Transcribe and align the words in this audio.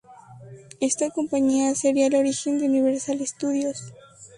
Esta 0.79 1.11
compañía 1.11 1.75
sería 1.75 2.07
el 2.07 2.15
origen 2.15 2.57
de 2.57 2.65
Universal 2.65 3.19
Studios. 3.23 3.93